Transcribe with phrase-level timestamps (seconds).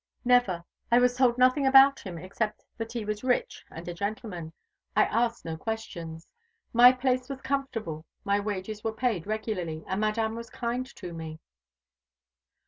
[0.25, 0.63] "Never.
[0.91, 4.51] I was told nothing about him except that he was rich and a gentleman.
[4.95, 6.27] I asked no questions.
[6.73, 11.39] My place was comfortable, my wages were paid regularly, and Madame was kind to me."